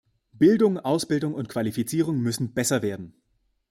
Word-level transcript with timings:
Bildung, 0.33 0.79
Ausbildung 0.79 1.35
und 1.35 1.47
Qualifizierung 1.47 2.19
müssen 2.19 2.55
besser 2.55 2.81
werden. 2.81 3.21